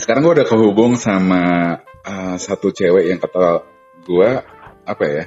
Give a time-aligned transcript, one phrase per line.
[0.00, 1.76] sekarang gue udah kehubung sama
[2.08, 3.60] uh, satu cewek yang kata
[4.00, 4.30] gue
[4.88, 5.24] apa ya?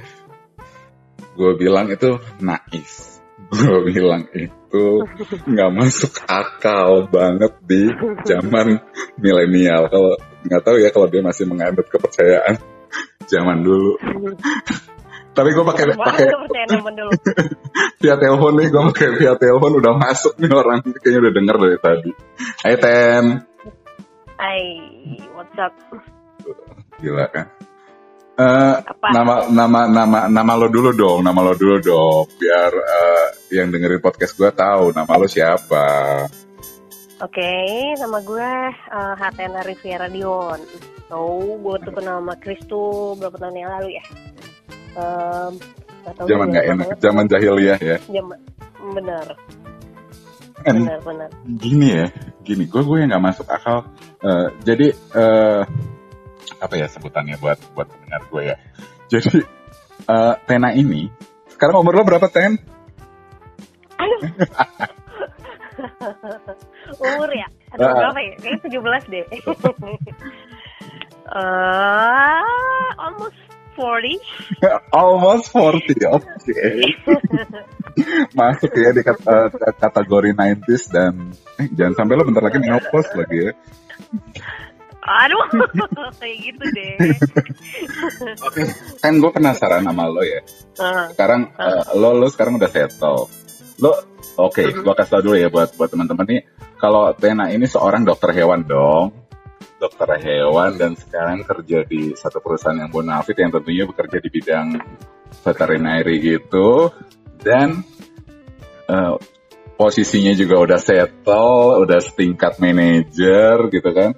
[1.38, 3.22] Gue bilang itu nais.
[3.54, 4.86] Gue bilang itu
[5.46, 7.86] nggak masuk akal banget di
[8.26, 8.82] zaman
[9.20, 9.86] milenial.
[9.90, 12.58] Kalau nggak tahu ya kalau dia masih menganut kepercayaan
[13.30, 13.94] zaman dulu.
[15.36, 16.26] Tapi gue pakai pakai
[18.00, 21.78] via telepon nih, gue pakai via telepon udah masuk nih orang kayaknya udah denger dari
[21.82, 22.10] tadi.
[22.62, 23.53] Hai Ten.
[24.34, 24.62] Hai,
[25.38, 25.70] what's up?
[26.98, 27.46] Gila kan?
[28.34, 28.82] Uh,
[29.14, 34.02] nama nama nama nama lo dulu dong, nama lo dulu dong, biar uh, yang dengerin
[34.02, 35.86] podcast gue tahu nama lo siapa.
[37.22, 38.50] Oke, okay, nama gue
[38.90, 40.58] uh, Hatena Riviera Dion.
[41.06, 44.04] So, gue tuh kenal sama Chris tuh berapa tahun yang lalu ya?
[44.98, 45.52] Um,
[46.26, 47.96] zaman nggak enak, zaman jahiliyah ya.
[48.10, 48.38] Zaman,
[48.98, 49.26] benar.
[50.64, 51.30] Benar, benar.
[51.60, 52.06] Gini ya,
[52.42, 53.86] gini, gue gue yang nggak masuk akal.
[54.24, 55.68] Uh, jadi uh,
[56.64, 58.56] apa ya sebutannya buat buat pendengar gue ya.
[59.12, 59.44] Jadi
[60.08, 61.12] uh, Tena ini
[61.52, 62.56] sekarang umur lo berapa Ten?
[64.00, 64.20] Aduh.
[67.04, 67.48] Umur ya?
[67.76, 68.32] Aduh, uh, berapa ya?
[68.40, 69.24] Kayaknya 17 deh.
[71.30, 73.38] uh, almost
[73.74, 74.22] 40.
[74.94, 76.22] almost 40, oke.
[76.38, 76.94] Okay.
[78.38, 83.50] Masuk ya di uh, kategori 90s dan eh, jangan sampai lo bentar lagi menopause lagi
[83.50, 83.52] ya.
[85.04, 85.44] Aduh,
[86.20, 86.96] kayak gitu deh.
[88.40, 88.66] Oke, okay.
[89.04, 90.40] kan gue penasaran sama lo ya.
[90.80, 91.84] Uh, sekarang uh.
[91.92, 93.28] Uh, lo lo sekarang udah settle.
[93.84, 93.92] Lo
[94.40, 96.42] oke, okay, gue kasih tau dulu ya buat buat teman-teman nih.
[96.80, 99.12] Kalau Tena ini seorang dokter hewan dong,
[99.76, 104.80] dokter hewan dan sekarang kerja di satu perusahaan yang bonafit yang tentunya bekerja di bidang
[105.44, 106.88] veterinary gitu
[107.44, 107.84] dan
[108.88, 109.20] uh,
[109.74, 114.12] posisinya juga udah settle, udah setingkat manajer gitu kan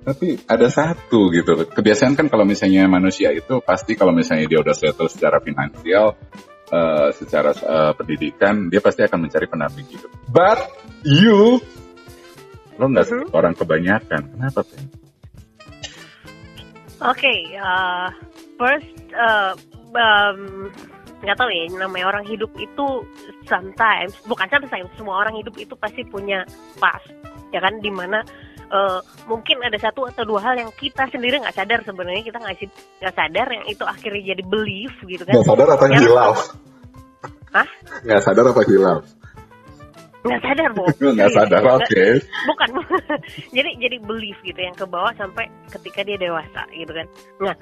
[0.00, 1.68] tapi ada satu gitu.
[1.68, 6.16] Kebiasaan kan kalau misalnya manusia itu pasti kalau misalnya dia udah settle secara finansial,
[6.72, 10.10] uh, secara uh, pendidikan, dia pasti akan mencari pendamping hidup.
[10.32, 10.60] But
[11.04, 11.60] you,
[12.80, 13.36] lo nggak mm -hmm.
[13.36, 14.22] orang kebanyakan.
[14.34, 14.82] Kenapa sih?
[17.00, 18.12] Oke, okay, uh,
[18.60, 19.56] first uh,
[19.96, 20.68] um,
[21.20, 22.86] nggak tahu ya namanya orang hidup itu
[23.44, 26.44] sometimes bukan sometimes semua orang hidup itu pasti punya
[26.80, 27.00] pas
[27.52, 27.76] ya kan?
[27.78, 28.24] Di mana
[28.72, 28.98] uh,
[29.28, 32.56] mungkin ada satu atau dua hal yang kita sendiri nggak sadar sebenarnya kita nggak
[33.04, 35.36] nggak sadar yang itu akhirnya jadi belief gitu kan.
[35.36, 36.38] Nggak sadar apa yang hilaf?
[37.50, 37.68] Hah?
[38.06, 39.02] nggak sadar apa hilaf
[40.20, 40.84] nggak sadar bu
[41.16, 42.10] nggak sadar oke okay.
[42.44, 42.68] bukan
[43.56, 47.06] jadi jadi belief gitu yang ke bawah sampai ketika dia dewasa gitu kan
[47.40, 47.54] nah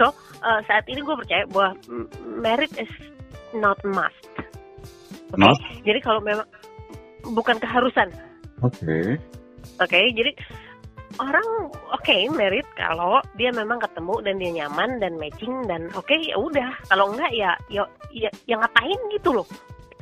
[0.00, 1.76] so uh, saat ini gue percaya bahwa
[2.40, 2.90] merit is
[3.56, 4.16] not must
[5.32, 5.40] okay?
[5.40, 5.56] not?
[5.84, 6.48] jadi kalau memang
[7.36, 8.08] bukan keharusan
[8.64, 9.20] oke okay.
[9.76, 10.32] Oke, okay, jadi
[11.20, 16.06] orang oke okay, merit kalau dia memang ketemu dan dia nyaman dan matching dan oke
[16.06, 16.70] okay, ya udah.
[16.88, 17.82] Kalau enggak ya ya
[18.14, 19.46] ya, ya ngapain gitu loh.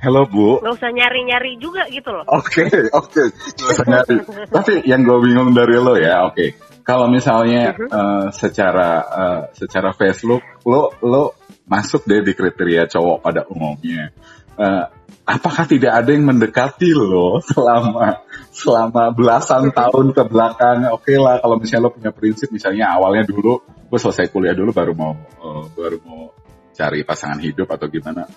[0.04, 0.60] Halo Bu.
[0.60, 2.28] Gak usah nyari-nyari juga gitu loh.
[2.28, 3.08] Oke, okay, oke.
[3.08, 3.26] Okay.
[3.56, 4.16] Gak usah nyari.
[4.52, 6.36] Tapi yang gue bingung dari lo ya, oke.
[6.36, 6.48] Okay.
[6.84, 7.88] Kalau misalnya uh -huh.
[7.88, 14.12] uh, secara uh, secara face look, lo lo masuk deh di kriteria cowok pada umumnya.
[14.60, 14.84] Uh,
[15.24, 18.20] apakah tidak ada yang mendekati lo selama
[18.52, 20.84] selama belasan tahun ke belakang?
[20.92, 24.68] Oke okay lah kalau misalnya lo punya prinsip misalnya awalnya dulu gue selesai kuliah dulu
[24.76, 26.28] baru mau uh, baru mau
[26.76, 28.28] cari pasangan hidup atau gimana.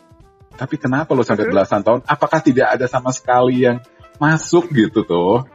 [0.58, 2.02] Tapi kenapa lo sampai belasan tahun?
[2.10, 3.78] Apakah tidak ada sama sekali yang
[4.18, 5.46] masuk gitu tuh?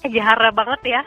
[0.00, 1.02] Eh, jahara banget ya.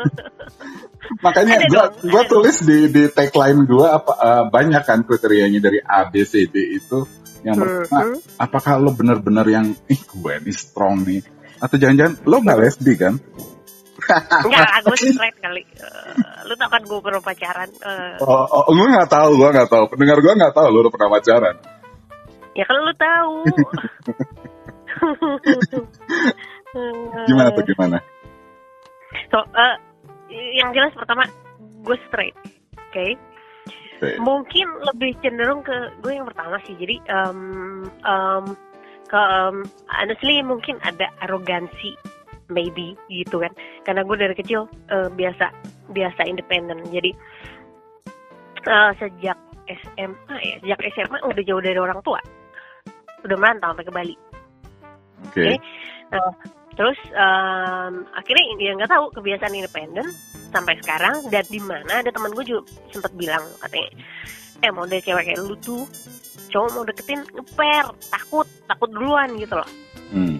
[1.24, 6.06] Makanya gue gue tulis di di tagline gue apa uh, banyak kan kriterianya dari A
[6.06, 7.02] B C D itu
[7.40, 8.18] yang pertama, hmm.
[8.36, 11.24] apakah lo bener-bener yang, ih gue ini strong nih.
[11.60, 13.14] Atau jangan-jangan lo gak lesbi kan?
[14.44, 15.62] Enggak gue straight kali.
[15.80, 17.68] Uh, lu tau kan gue pernah pacaran.
[17.80, 18.16] Uh.
[18.24, 19.84] Oh, oh, gue gak tahu, gue gak tahu.
[19.92, 21.56] Pendengar gue gak tahu lo udah pernah pacaran.
[22.58, 23.36] Ya kalau lu tahu.
[27.30, 27.98] gimana tuh gimana?
[29.30, 29.76] So, uh,
[30.30, 31.26] yang jelas pertama
[31.82, 32.90] gue straight, oke?
[32.90, 33.10] Okay?
[34.16, 36.72] Mungkin lebih cenderung ke gue yang pertama sih.
[36.78, 38.44] Jadi um, um,
[39.04, 39.60] ke um,
[39.92, 41.94] honestly mungkin ada arogansi
[42.48, 43.52] maybe gitu kan.
[43.84, 45.52] Karena gue dari kecil uh, biasa
[45.92, 46.80] biasa independen.
[46.88, 47.12] Jadi
[48.66, 49.36] uh, sejak
[49.68, 52.18] SMA ya, sejak SMA udah jauh dari orang tua.
[53.24, 54.16] Udah merantau sampai ke Bali.
[54.16, 55.32] Oke.
[55.32, 55.46] Okay.
[55.46, 55.56] Okay?
[56.10, 56.32] Nah,
[56.80, 60.06] terus um, akhirnya dia nggak tahu kebiasaan independen
[60.48, 63.90] sampai sekarang dan di mana ada teman gue juga sempat bilang katanya
[64.60, 65.84] eh mau dari cewek kayak lu tuh
[66.50, 69.68] cowok mau deketin ngeper takut takut duluan gitu loh
[70.12, 70.36] hmm.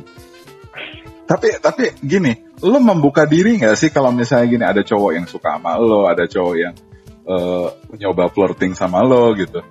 [1.28, 2.32] tapi tapi gini,
[2.64, 6.26] lo membuka diri nggak sih kalau misalnya gini ada cowok yang suka sama lo, ada
[6.26, 6.74] cowok yang
[7.28, 9.62] uh, nyoba flirting sama lo gitu?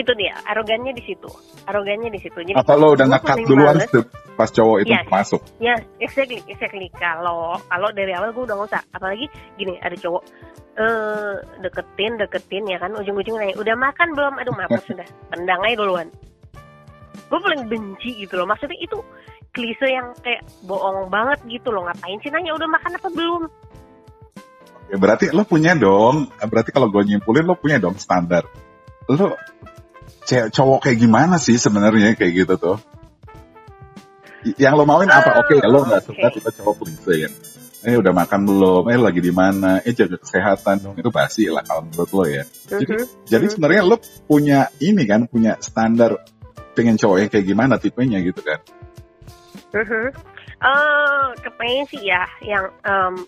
[0.00, 1.28] Itu dia, arogannya di situ.
[1.68, 2.40] Arogannya di situ.
[2.40, 3.76] Jadi Apa lo udah ngekat duluan
[4.32, 5.04] pas cowok itu yes.
[5.12, 5.40] masuk?
[5.60, 6.88] Ya, yes, exactly, exactly.
[6.96, 8.82] Kalau kalau dari awal gue udah nggak usah.
[8.96, 9.28] Apalagi
[9.60, 10.24] gini, ada cowok
[10.80, 15.76] uh, deketin deketin ya kan ujung-ujungnya nanya udah makan belum aduh maaf sudah tendang aja
[15.76, 16.08] duluan
[17.30, 18.98] gue paling benci gitu loh maksudnya itu
[19.50, 23.42] klise yang kayak bohong banget gitu loh ngapain sih nanya udah makan apa belum
[24.90, 28.46] ya, berarti lo punya dong berarti kalau gue nyimpulin lo punya dong standar
[29.10, 29.34] lo
[30.28, 32.78] cowok kayak gimana sih sebenarnya kayak gitu tuh
[34.56, 37.30] yang lo mauin apa oke okay, lo nggak suka tipe cowok klise ya
[37.80, 41.64] eh udah makan belum, eh lagi di mana, eh jaga kesehatan dong itu basi lah
[41.64, 42.44] kalau menurut lo ya.
[42.44, 43.04] Jadi, uh-huh.
[43.24, 43.96] jadi sebenarnya lo
[44.28, 46.20] punya ini kan, punya standar
[46.76, 48.60] pengen cowok yang kayak gimana tipenya gitu kan?
[49.72, 50.12] Uh-huh.
[50.60, 53.24] Uh, kepengen sih ya yang um,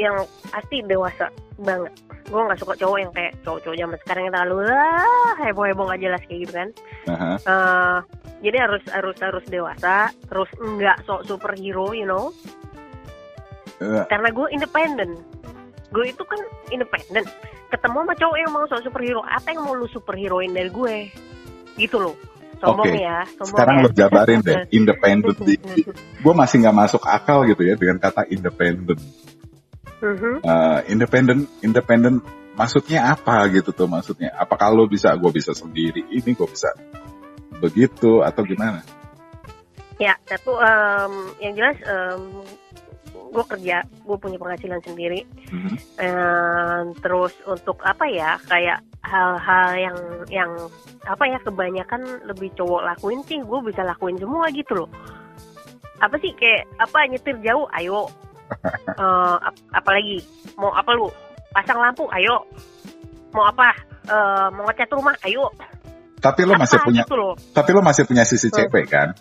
[0.00, 0.16] yang
[0.48, 1.28] pasti dewasa
[1.60, 1.92] banget.
[2.30, 6.22] Gue nggak suka cowok yang kayak cowok-cowok zaman sekarang yang terlalu lah heboh-heboh nggak jelas
[6.24, 6.68] kayak gitu kan.
[7.04, 7.36] Uh-huh.
[7.44, 7.98] Uh,
[8.40, 12.32] jadi harus harus harus dewasa, terus nggak sok superhero, you know
[13.80, 14.04] uh.
[14.06, 15.10] karena gue independen
[15.90, 17.24] gue itu kan independen
[17.72, 20.96] ketemu sama cowok yang mau soal superhero apa yang mau lu superheroin dari gue
[21.80, 22.14] gitu loh
[22.60, 23.02] sombong okay.
[23.02, 23.82] ya sombong sekarang ya.
[23.82, 25.34] lo jabarin deh independen
[26.20, 28.98] gue masih nggak masuk akal gitu ya dengan kata independen
[30.00, 30.36] uh-huh.
[30.42, 32.24] uh, independen independen
[32.58, 34.34] maksudnya apa gitu tuh maksudnya?
[34.36, 36.72] Apa kalau bisa gue bisa sendiri ini gue bisa
[37.60, 38.84] begitu atau gimana?
[40.00, 42.44] Ya satu um, yang jelas um,
[43.30, 45.24] gue kerja gue punya penghasilan sendiri.
[45.52, 45.76] Mm-hmm.
[46.02, 49.98] uh, terus untuk apa ya kayak hal-hal yang
[50.28, 50.50] yang
[51.08, 54.90] apa ya kebanyakan lebih cowok lakuin sih gue bisa lakuin semua gitu loh.
[56.00, 57.68] Apa sih kayak apa nyetir jauh?
[57.76, 58.08] Ayo
[58.98, 60.22] uh, ap- apalagi?
[60.58, 61.08] Mau apa lu?
[61.50, 62.46] Pasang lampu ayo.
[63.34, 63.74] Mau apa?
[64.10, 65.50] Uh, mau ngecat rumah ayo.
[66.20, 69.16] Tapi lo masih punya gitu tapi lo masih punya sisi cewek kan?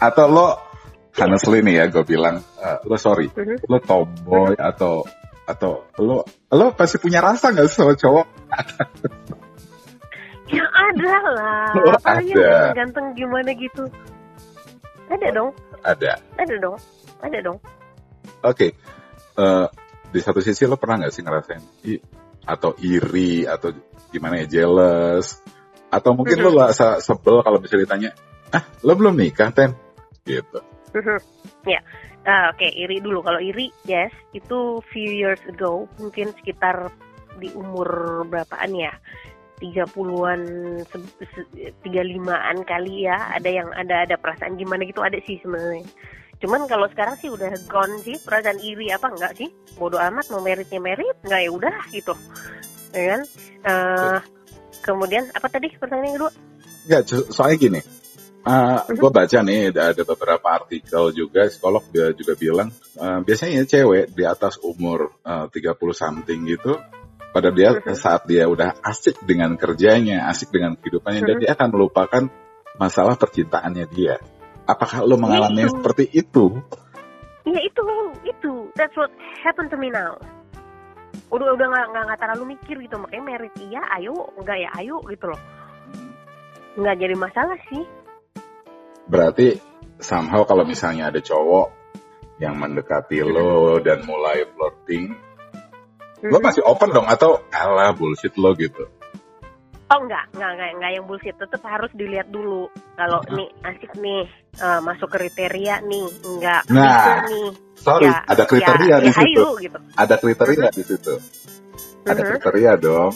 [0.00, 0.56] Atau lo
[1.20, 3.68] honestly nih ya gue bilang uh, lo sorry mm-hmm.
[3.68, 5.04] lo tomboy atau
[5.44, 8.26] atau lo lo pasti punya rasa nggak sama cowok?
[10.50, 11.70] Ya ada lah.
[11.78, 12.74] Oh, ada.
[12.74, 13.86] ganteng gimana gitu?
[15.06, 15.54] Ada dong.
[15.86, 16.18] Ada.
[16.42, 16.74] Ada dong.
[17.22, 17.58] Ada dong
[18.42, 18.70] okay.
[19.38, 19.66] uh, eh,
[20.10, 21.94] di satu sisi lo pernah nggak sih ngerasain i,
[22.44, 23.70] atau iri atau
[24.10, 25.38] gimana ya jealous
[25.90, 26.54] atau mungkin mm-hmm.
[26.54, 28.10] lo gak sebel kalau bisa ditanya
[28.50, 29.74] ah lo belum nikah ten
[30.26, 31.18] gitu Mm-hmm.
[31.70, 31.80] Ya,
[32.26, 33.22] uh, oke okay, iri dulu.
[33.22, 36.90] Kalau iri, yes, itu few years ago, mungkin sekitar
[37.38, 38.92] di umur berapaan ya?
[39.60, 40.42] 30-an,
[41.84, 43.36] 35-an kali ya.
[43.36, 45.84] Ada yang ada ada perasaan gimana gitu ada sih sebenarnya.
[46.40, 49.48] Cuman kalau sekarang sih udah gone sih perasaan iri apa enggak sih?
[49.76, 52.14] Bodoh amat mau meritnya merit, enggak ya udah gitu.
[52.96, 53.20] Ya kan?
[53.60, 54.18] Uh,
[54.80, 56.32] kemudian apa tadi pertanyaan kedua?
[56.88, 57.80] Enggak, soalnya gini
[58.40, 64.16] Uh, gue baca nih ada beberapa artikel juga psikolog dia juga bilang uh, biasanya cewek
[64.16, 66.80] di atas umur uh, 30 something gitu
[67.36, 67.92] pada dia uh-huh.
[67.92, 72.22] saat dia udah asik dengan kerjanya, asik dengan kehidupannya dan dia akan melupakan
[72.80, 74.16] masalah percintaannya dia.
[74.70, 76.62] Apakah lo mengalami ya seperti itu?
[77.42, 77.82] Iya itu,
[78.22, 78.52] itu.
[78.78, 79.10] That's what
[79.42, 80.14] happened to me now.
[81.34, 85.26] Udah udah nggak nggak terlalu mikir gitu makanya merit iya, ayo enggak ya ayo gitu
[85.26, 85.40] loh.
[86.78, 87.82] Nggak jadi masalah sih
[89.10, 89.58] berarti
[89.98, 91.74] somehow kalau misalnya ada cowok
[92.38, 95.12] yang mendekati lo dan mulai flirting,
[96.24, 96.46] lo hmm.
[96.46, 98.86] masih open dong atau alah bullshit lo gitu?
[99.90, 101.34] Oh enggak, enggak, enggak, enggak yang bullshit.
[101.34, 102.70] Tetap harus dilihat dulu.
[102.94, 103.34] Kalau hmm.
[103.34, 104.22] nih asik nih,
[104.62, 106.62] uh, masuk kriteria nih, enggak.
[106.70, 107.50] Nah, nih.
[107.74, 109.42] sorry, ya, ada kriteria ya, di ya, situ.
[109.42, 109.78] Ayo, gitu.
[109.98, 111.14] Ada kriteria di situ.
[112.06, 112.30] Ada uh-huh.
[112.38, 113.12] kriteria dong.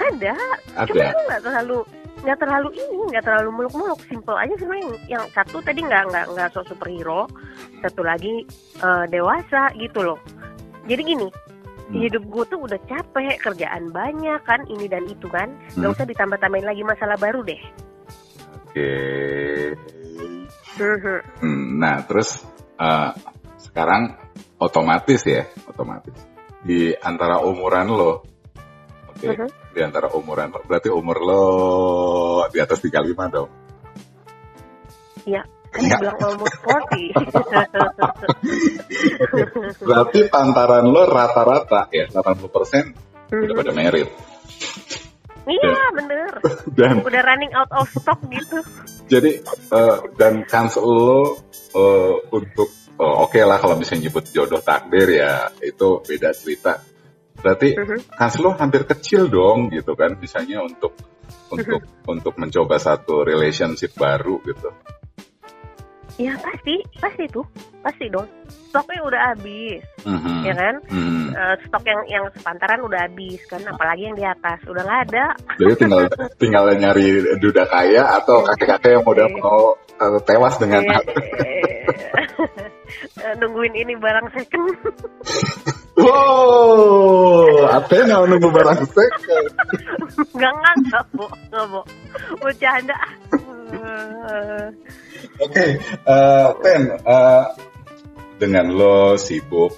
[0.00, 0.34] Ada.
[0.72, 0.88] Ada.
[0.88, 1.78] Cuma nggak terlalu
[2.22, 6.26] nggak terlalu ini nggak terlalu muluk-muluk simple aja sih yang yang satu tadi nggak nggak
[6.30, 7.26] nggak sok superhero
[7.82, 8.46] satu lagi
[8.78, 10.18] uh, dewasa gitu loh
[10.86, 11.26] jadi gini
[11.92, 12.00] hmm.
[12.00, 15.96] hidup gue tuh udah capek kerjaan banyak kan ini dan itu kan nggak hmm.
[16.00, 17.62] usah ditambah-tambahin lagi masalah baru deh
[18.56, 19.76] oke okay.
[20.80, 21.20] Hmm.
[21.44, 22.48] hmm, nah terus
[22.80, 23.12] uh,
[23.60, 24.16] sekarang
[24.56, 26.16] otomatis ya otomatis
[26.64, 28.24] di antara umuran lo
[29.12, 29.36] oke okay.
[29.36, 31.44] uh -huh di antara umuran berarti umur lo
[32.52, 33.50] di atas 35 dong
[35.24, 35.96] iya kan ya.
[35.98, 36.56] bilang almost
[39.80, 43.44] 40 berarti pantaran lo rata-rata ya 80 persen mm -hmm.
[43.48, 44.08] udah pada merit
[45.42, 46.30] Iya bener.
[46.78, 48.62] Dan udah running out of stock gitu.
[49.10, 49.42] Jadi
[49.74, 51.34] uh, dan kans lo
[51.74, 52.70] uh, untuk
[53.02, 56.78] oh, oke okay lah kalau misalnya nyebut jodoh takdir ya itu beda cerita.
[57.42, 58.00] Berarti uh -huh.
[58.14, 60.94] kans lo hampir kecil dong gitu kan misalnya untuk
[61.50, 62.12] untuk uh -huh.
[62.14, 64.70] untuk mencoba satu relationship baru gitu.
[66.22, 67.42] Ya pasti, pasti tuh,
[67.82, 68.30] pasti dong.
[68.70, 70.38] Stoknya udah habis, mm-hmm.
[70.46, 70.74] ya kan?
[70.86, 71.34] Mm-hmm.
[71.34, 75.34] Uh, stok yang yang sepantaran udah habis kan, apalagi yang di atas udah nggak ada.
[75.58, 76.06] Jadi tinggal
[76.42, 81.02] tinggal nyari duda kaya atau kakek-kakek yang udah mau uh, tewas dengan uh,
[83.42, 84.78] nungguin ini barang second.
[85.96, 89.46] wow, apa yang nunggu barang second?
[90.32, 91.80] Enggak enggak bu, enggak bu,
[92.40, 92.98] bercanda.
[95.40, 95.70] Oke, okay,
[96.04, 97.44] uh, Pen, uh,
[98.36, 99.72] dengan lo sibuk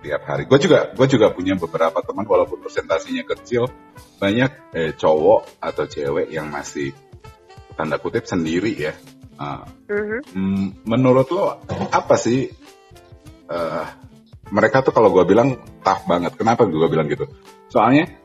[0.00, 3.68] tiap hari, gue juga gue juga punya beberapa teman walaupun presentasinya kecil,
[4.16, 6.96] banyak eh, cowok atau cewek yang masih
[7.76, 8.96] tanda kutip sendiri ya.
[9.40, 10.84] Uh, mm-hmm.
[10.84, 12.48] Menurut lo apa sih?
[13.50, 13.88] Uh,
[14.50, 16.34] mereka tuh kalau gue bilang tough banget.
[16.36, 17.26] Kenapa gue bilang gitu?
[17.70, 18.20] Soalnya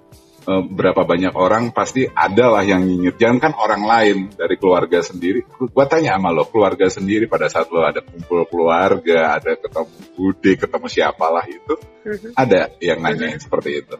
[0.45, 3.17] Eh, berapa banyak orang pasti ada lah yang nyinyir.
[3.17, 5.41] Jangan kan orang lain dari keluarga sendiri.
[5.73, 10.51] Gua tanya sama lo, keluarga sendiri pada saat lo ada kumpul keluarga, ada ketemu bude,
[10.53, 12.31] ketemu siapalah itu, mm-hmm.
[12.37, 13.41] ada yang nanyain mm-hmm.
[13.41, 13.95] seperti itu.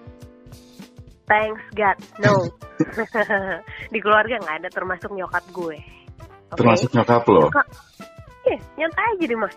[1.25, 2.53] Thanks God, no.
[3.93, 5.81] Di keluarga nggak ada termasuk nyokap gue.
[5.81, 6.61] Okay?
[6.61, 7.49] Termasuk nyokap lo?
[8.45, 9.55] Iya, yeah, nyantai aja deh mas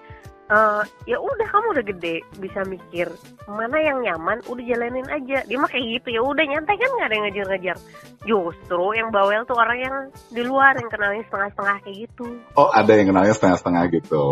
[0.48, 3.08] uh, ya udah kamu udah gede bisa mikir
[3.48, 5.44] mana yang nyaman udah jalanin aja.
[5.44, 7.78] Dia mah kayak gitu ya udah nyantai kan nggak ada yang ngejar-ngejar.
[8.24, 9.96] Justru yang bawel tuh orang yang
[10.32, 12.26] di luar yang kenalnya setengah-setengah kayak gitu.
[12.56, 14.24] Oh ada yang kenalnya setengah-setengah gitu?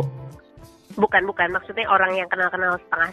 [0.96, 1.49] Bukan bukan.
[1.52, 3.11] Maksudnya orang yang kenal-kenal setengah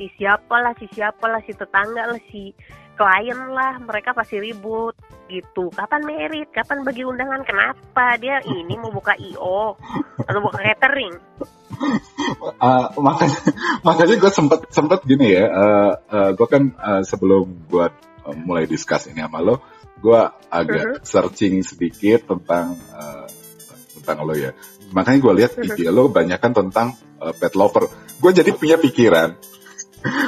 [0.00, 2.56] si siapa lah si siapa lah si tetangga lah si
[2.96, 4.96] klien lah mereka pasti ribut
[5.28, 5.68] gitu.
[5.76, 6.48] Kapan merit?
[6.48, 7.44] Kapan bagi undangan?
[7.44, 8.16] Kenapa?
[8.16, 9.76] Dia ini mau buka io
[10.24, 11.12] atau buka catering
[12.58, 13.38] uh, makanya
[13.86, 17.86] makanya gue sempet sempet gini ya uh, uh, eh, gue kan uh, sebelum gue
[18.26, 19.62] uh, mulai discuss ini sama lo
[19.96, 20.20] gue
[20.52, 21.02] agak uh -huh.
[21.02, 23.26] searching sedikit tentang uh,
[23.96, 24.52] tentang lo ya.
[24.92, 25.72] Makanya gue lihat uh -huh.
[25.72, 27.88] IG lo banyak kan tentang uh, pet lover.
[28.20, 29.34] Gue jadi punya pikiran.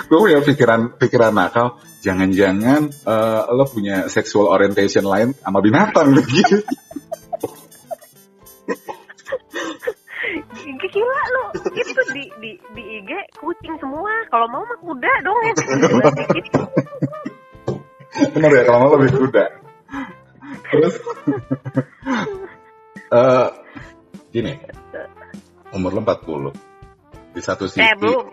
[0.08, 1.78] Gue punya pikiran pikiran nakal.
[2.02, 6.64] Jangan-jangan uh, lo punya sexual orientation lain sama binatang gitu
[10.86, 11.44] gila lo
[11.74, 13.10] itu di di di IG
[13.42, 14.12] kucing semua.
[14.30, 15.38] Kalau mau mah kuda dong.
[15.42, 15.52] Ya
[18.30, 19.44] benar ya kalau mau lebih kuda.
[20.70, 20.94] Terus
[23.10, 23.48] uh,
[24.34, 24.54] gini.
[25.68, 28.24] Umur lo 40 di satu sisi eh, belum.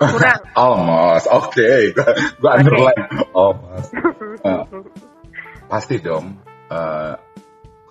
[0.00, 0.40] Kurang.
[0.58, 1.26] Almost.
[1.30, 1.80] Oke okay.
[2.40, 3.04] gue underline.
[3.36, 3.90] Almost.
[4.42, 4.64] Uh,
[5.70, 6.34] pasti dong
[6.66, 7.14] uh,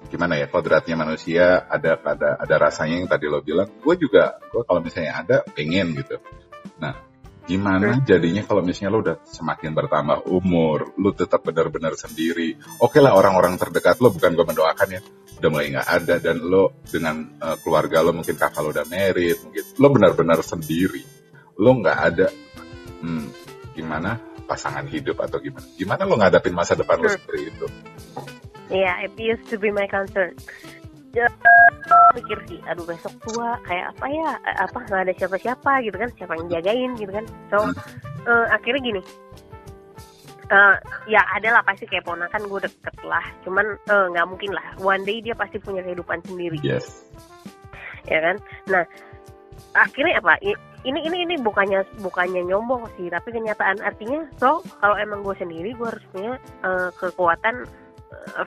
[0.09, 3.69] gimana ya kodratnya manusia ada ada ada rasanya yang tadi lo bilang.
[3.79, 6.17] Gue juga gue kalau misalnya ada pengen gitu.
[6.81, 6.97] Nah
[7.45, 12.57] gimana jadinya kalau misalnya lo udah semakin bertambah umur lo tetap benar-benar sendiri?
[12.81, 15.01] Oke okay lah orang-orang terdekat lo bukan gue mendoakan ya
[15.39, 19.39] udah mulai nggak ada dan lo dengan uh, keluarga lo mungkin kakak lo udah married
[19.45, 21.05] mungkin lo benar-benar sendiri.
[21.61, 22.27] Lo nggak ada
[23.05, 23.25] hmm,
[23.77, 24.17] gimana
[24.49, 25.65] pasangan hidup atau gimana?
[25.77, 27.15] Gimana lo ngadapin masa depan lo hmm.
[27.15, 27.67] seperti itu
[28.69, 30.37] Iya, it used to be my concern.
[31.09, 31.25] Ya,
[32.13, 36.09] mikir sih, aduh besok tua kayak apa ya, eh, apa nggak ada siapa-siapa gitu kan,
[36.13, 37.25] siapa yang jagain gitu kan.
[37.49, 37.57] So
[38.29, 39.01] uh, akhirnya gini,
[40.53, 40.77] uh,
[41.09, 44.65] ya ada lah pasti kayak ponakan gue deket lah, cuman nggak uh, mungkin lah.
[44.77, 46.61] One day dia pasti punya kehidupan sendiri.
[46.61, 47.09] Yes.
[48.05, 48.37] Ya kan.
[48.69, 48.85] Nah
[49.73, 50.37] akhirnya apa?
[50.79, 55.75] ini ini ini bukannya bukannya nyombong sih tapi kenyataan artinya so kalau emang gue sendiri
[55.75, 57.88] gue harus punya uh, kekuatan Eh,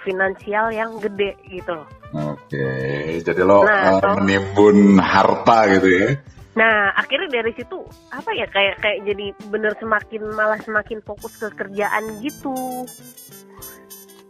[0.04, 1.88] finansial yang gede gitu loh.
[2.12, 2.68] Oke,
[3.24, 6.08] jadi lo nah, uh, menimbun harta gitu ya?
[6.52, 7.80] Nah, akhirnya dari situ
[8.12, 12.84] apa ya kayak kayak jadi bener semakin malah semakin fokus ke kerjaan gitu.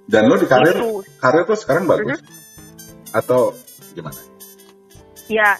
[0.06, 1.02] Dan lo di karir gitu.
[1.18, 2.22] karir tuh sekarang bagus?
[2.22, 3.18] Uh-huh.
[3.18, 3.40] Atau
[3.98, 4.18] gimana?
[5.26, 5.58] Ya,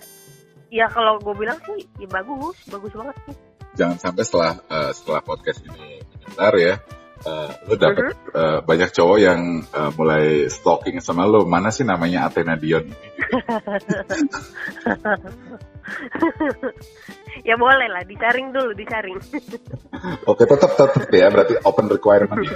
[0.70, 3.36] ya kalau gue bilang sih ya bagus, bagus banget sih.
[3.82, 6.74] Jangan sampai setelah uh, setelah podcast ini menyebar ya,
[7.26, 8.34] uh, lu dapet uh-huh.
[8.34, 11.46] uh, banyak cowok yang uh, mulai stalking sama lu.
[11.46, 12.86] Mana sih namanya Athena Dion?
[12.86, 13.08] Ini
[17.48, 19.18] ya boleh lah disaring dulu disaring.
[20.30, 22.54] Oke tetap tetap ya berarti open requirement ya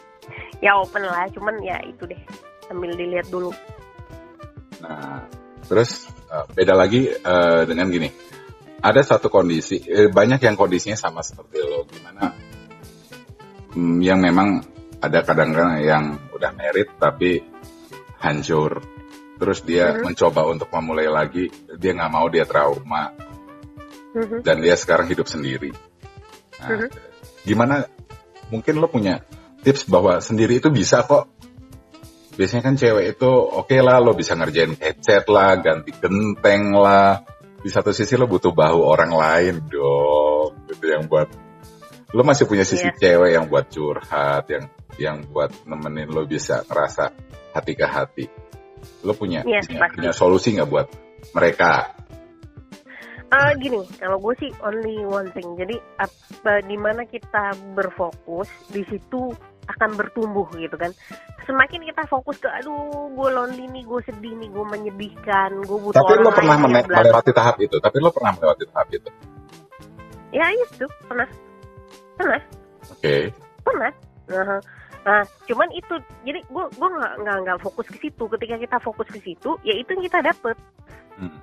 [0.70, 2.20] ya open lah cuman ya itu deh
[2.64, 3.52] sambil dilihat dulu.
[4.80, 5.28] Nah
[5.64, 8.08] terus uh, beda lagi uh, dengan gini.
[8.84, 11.88] Ada satu kondisi eh, banyak yang kondisinya sama seperti lo.
[11.88, 12.53] Gimana
[13.76, 14.62] yang memang
[15.02, 17.40] ada kadang-kadang yang udah udah merit tapi
[18.20, 18.84] hancur
[19.40, 20.04] terus dia mm-hmm.
[20.12, 21.48] mencoba untuk memulai lagi
[21.80, 23.16] dia nggak mau dia trauma
[24.12, 24.44] mm-hmm.
[24.44, 25.72] dan dia sekarang hidup sendiri
[26.60, 26.88] nah, mm-hmm.
[27.48, 27.88] gimana
[28.52, 29.24] mungkin lo punya
[29.64, 31.32] tips bahwa sendiri itu bisa kok
[32.36, 37.24] biasanya kan cewek itu oke okay lah lo bisa ngerjain headset lah ganti genteng lah
[37.64, 41.43] di satu sisi lo butuh bahu orang lain dong gitu yang buat
[42.14, 42.96] lo masih punya sisi yeah.
[42.96, 47.10] cewek yang buat curhat yang yang buat nemenin lo bisa ngerasa
[47.50, 48.26] hati ke hati
[49.04, 50.86] Lo punya yes, punya, punya solusi nggak buat
[51.32, 51.92] mereka?
[53.34, 55.56] Uh, gini, kalau gue sih only one thing.
[55.58, 59.32] Jadi apa di mana kita berfokus di situ
[59.64, 60.92] akan bertumbuh gitu kan.
[61.48, 65.98] Semakin kita fokus ke aduh gue lonely nih, gue sedih nih, gue menyedihkan, gue butuh
[65.98, 67.76] Tapi lo pernah melewati tahap itu.
[67.80, 69.10] Tapi lo pernah melewati tahap itu.
[70.34, 71.28] Ya itu pernah,
[72.16, 72.42] pernah.
[72.90, 72.98] Oke.
[73.00, 73.22] Okay.
[73.64, 73.92] Pernah.
[74.28, 74.60] Uh,
[75.04, 75.94] Nah, cuman itu
[76.24, 78.24] jadi gue gue nggak nggak nggak fokus ke situ.
[78.24, 80.56] Ketika kita fokus ke situ, ya itu yang kita dapet,
[81.20, 81.38] hmm.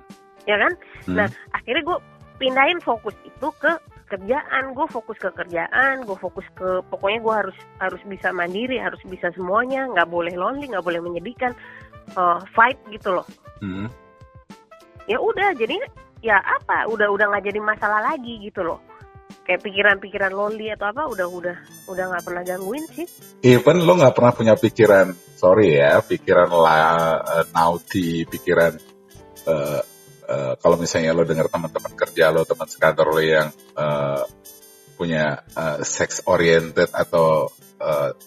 [0.50, 0.72] ya kan?
[1.06, 1.14] Hmm.
[1.22, 1.98] Nah, akhirnya gue
[2.42, 3.72] pindahin fokus itu ke
[4.10, 4.74] kerjaan.
[4.74, 9.30] Gue fokus ke kerjaan, gue fokus ke pokoknya gue harus harus bisa mandiri, harus bisa
[9.38, 11.54] semuanya, nggak boleh lonely, nggak boleh menyedihkan,
[12.18, 13.26] uh, fight gitu loh.
[13.62, 13.86] Hmm.
[15.06, 15.78] Ya udah, jadi
[16.18, 16.90] ya apa?
[16.90, 18.82] Udah udah nggak jadi masalah lagi gitu loh
[19.44, 21.56] kayak pikiran-pikiran lonely atau apa udah udah
[21.88, 23.06] udah nggak pernah gangguin sih.
[23.42, 26.80] Even lo nggak pernah punya pikiran, sorry ya, pikiran la,
[27.20, 28.76] uh, naughty, pikiran
[29.48, 29.80] uh,
[30.28, 34.22] uh, kalau misalnya lo dengar teman-teman kerja lo, teman sekantor lo yang uh,
[34.94, 37.50] punya uh, sex oriented atau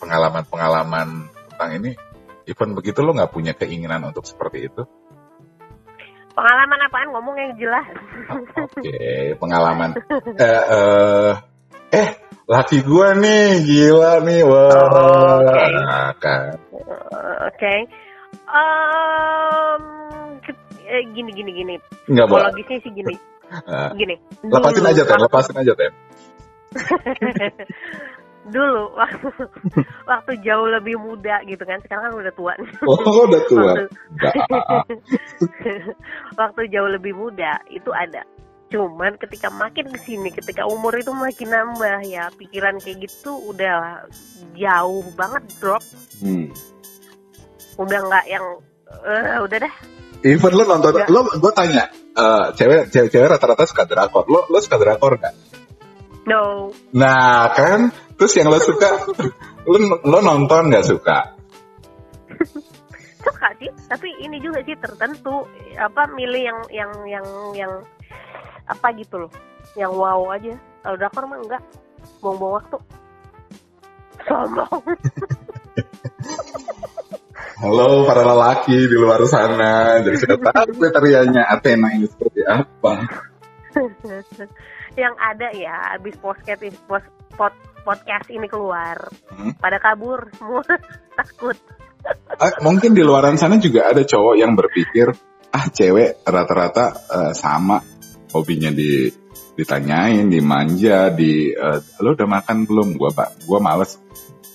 [0.03, 1.91] pengalaman-pengalaman uh, tentang ini,
[2.43, 4.83] even begitu lo nggak punya keinginan untuk seperti itu?
[6.35, 7.87] Pengalaman apaan ngomong yang jelas.
[8.27, 8.51] Oke,
[8.83, 9.95] okay, pengalaman.
[10.35, 11.31] eh, uh,
[11.95, 12.09] eh,
[12.43, 14.75] laki gue nih gila nih, wah.
[14.75, 15.71] Oh, okay.
[15.71, 16.59] Nah, kan.
[16.75, 17.55] Oke.
[17.55, 17.79] Okay.
[18.51, 19.81] Um,
[21.15, 21.75] gini gini gini.
[22.11, 22.51] Enggak boleh.
[22.51, 23.15] Logisnya sih gini.
[23.47, 24.15] Uh, gini.
[24.43, 25.19] Lepasin aja, Ten.
[25.23, 25.91] Lepasin aja, Ten.
[28.45, 29.29] dulu waktu
[30.11, 32.53] waktu jauh lebih muda gitu kan sekarang kan udah tua.
[32.85, 33.73] Oh udah tua.
[33.73, 33.83] Waktu,
[36.39, 38.21] waktu jauh lebih muda itu ada.
[38.69, 44.05] Cuman ketika makin ke sini ketika umur itu makin nambah ya pikiran kayak gitu udah
[44.53, 45.83] jauh banget drop.
[46.21, 46.49] Hmm.
[47.75, 48.45] udah nggak yang
[48.87, 49.73] uh, udah dah
[50.23, 51.07] even lo nonton udah.
[51.11, 54.25] lo gue tanya uh, cewek cewek cewek rata-rata suka drakor.
[54.31, 55.35] Lo lo suka drakor nggak?
[56.25, 56.73] No.
[56.95, 58.89] Nah kan Terus yang lo suka,
[59.67, 61.35] lo, lo nonton nggak suka?
[63.25, 67.25] suka sih, tapi ini juga sih tertentu apa milih yang yang yang
[67.57, 67.73] yang
[68.69, 69.31] apa gitu loh,
[69.75, 70.53] yang wow aja.
[70.85, 71.63] Kalau drakor mah enggak,
[72.21, 72.77] buang-buang waktu.
[74.25, 74.81] Sombong.
[77.55, 82.93] Halo para lelaki di luar sana, jadi sudah tahu kriterianya Athena ini seperti apa.
[85.01, 87.07] yang ada ya, abis podcast, post,
[87.85, 89.61] podcast ini keluar hmm?
[89.61, 90.65] pada kabur semua
[91.13, 91.57] takut.
[92.37, 95.13] Ah, mungkin di luaran sana juga ada cowok yang berpikir
[95.53, 97.79] ah cewek rata-rata uh, sama
[98.33, 99.07] hobinya di
[99.55, 102.97] ditanyain dimanja di uh, lo udah makan belum?
[102.97, 104.01] Gua pak gua males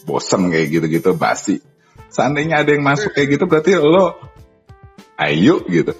[0.05, 1.63] bosen kayak gitu-gitu basi.
[2.11, 4.19] Seandainya ada yang masuk kayak gitu berarti lo
[5.17, 5.95] ayo gitu.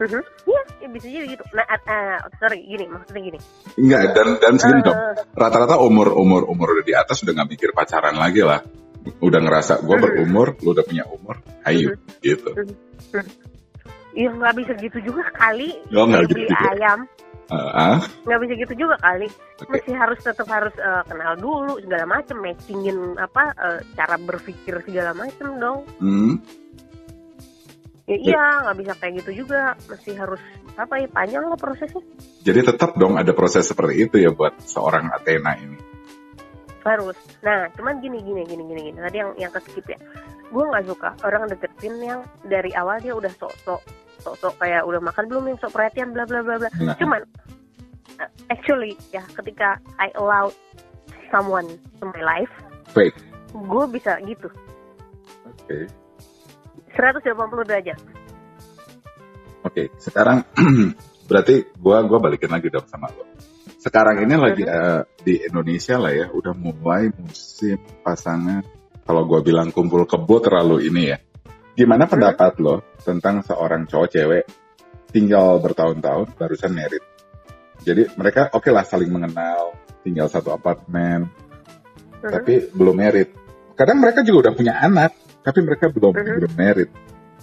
[0.00, 0.24] Uh-huh.
[0.50, 1.44] Iya, ya, bisa jadi gitu.
[1.54, 3.38] Nah, uh, sorry, gini, maksudnya gini.
[3.78, 4.98] Enggak, dan dan segini uh, dong.
[5.36, 8.60] Rata-rata umur umur umur udah di atas udah nggak mikir pacaran lagi lah.
[9.22, 10.02] Udah ngerasa gue uh-huh.
[10.02, 12.20] berumur, lu udah punya umur, ayo uh-huh.
[12.20, 12.50] gitu.
[12.52, 13.24] Uh-huh.
[14.10, 15.70] Ya nggak bisa gitu juga kali.
[15.94, 16.68] Oh, nggak gitu juga.
[16.74, 17.00] ayam.
[17.50, 17.98] Uh,
[18.30, 19.26] nggak bisa gitu juga kali
[19.58, 19.82] okay.
[19.82, 25.18] masih harus tetap harus uh, kenal dulu segala macam matchingin apa uh, cara berpikir segala
[25.18, 26.59] macam dong hmm
[28.10, 29.78] ya iya nggak bisa kayak gitu juga.
[29.86, 30.42] Mesti harus
[30.74, 32.02] apa ya panjang lah prosesnya.
[32.42, 35.78] Jadi tetap dong ada proses seperti itu ya buat seorang Athena ini.
[36.82, 37.14] Harus.
[37.46, 38.98] Nah cuman gini gini gini gini gini.
[38.98, 39.98] Tadi yang yang keskip ya.
[40.50, 43.82] Gue nggak suka orang deketin yang dari awal dia udah sok-sok
[44.20, 46.70] sok-sok kayak udah makan belum yang sok perhatian bla bla bla bla.
[46.82, 46.98] Nah.
[46.98, 47.22] cuman
[48.18, 50.50] uh, actually ya ketika I allow
[51.30, 52.50] someone to my life
[53.54, 54.50] gue bisa gitu.
[55.46, 55.86] Oke.
[55.86, 55.99] okay
[56.94, 57.98] 180 derajat.
[59.60, 60.46] Oke, okay, sekarang
[61.28, 63.28] berarti gua gua balikin lagi dong sama lo.
[63.80, 68.64] Sekarang ini lagi uh, di Indonesia lah ya, udah mulai musim pasangan.
[69.04, 71.18] Kalau gua bilang kumpul kebo terlalu ini ya.
[71.76, 72.12] Gimana hmm.
[72.12, 74.44] pendapat lo tentang seorang cowok cewek
[75.12, 77.04] tinggal bertahun-tahun barusan merit?
[77.80, 79.72] Jadi mereka oke okay lah saling mengenal,
[80.04, 81.28] tinggal satu apartemen,
[82.20, 82.32] uh-huh.
[82.32, 83.40] tapi belum merit
[83.80, 86.36] kadang mereka juga udah punya anak tapi mereka belum uh-huh.
[86.44, 86.90] belum merit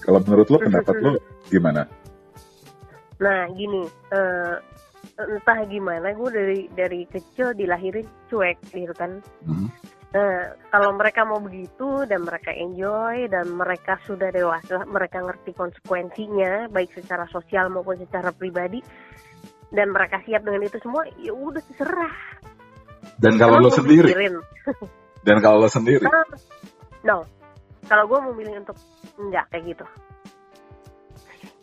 [0.01, 1.11] kalau menurut lo pendapat lo
[1.49, 1.83] gimana
[3.17, 4.55] nah gini uh,
[5.17, 9.69] entah gimana gue dari dari kecil dilahirin cuek gitu kan uh-huh.
[10.07, 16.71] Nah, kalau mereka mau begitu dan mereka enjoy dan mereka sudah dewasa, mereka ngerti konsekuensinya
[16.71, 18.79] baik secara sosial maupun secara pribadi
[19.67, 22.17] dan mereka siap dengan itu semua, ya udah terserah.
[23.19, 24.15] Dan kalau lo sendiri?
[25.27, 26.07] dan kalau lo sendiri?
[26.07, 26.23] Uh,
[27.03, 27.27] no,
[27.87, 28.77] kalau gue memilih untuk
[29.15, 29.85] enggak kayak gitu.